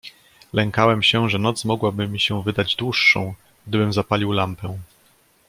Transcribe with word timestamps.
"Lękałem 0.53 1.03
się, 1.03 1.29
że 1.29 1.37
noc 1.39 1.65
mogłaby 1.65 2.07
mi 2.07 2.19
się 2.19 2.43
wydać 2.43 2.75
dłuższą, 2.75 3.33
gdybym 3.67 3.93
zapalił 3.93 4.31
lampę." 4.31 4.77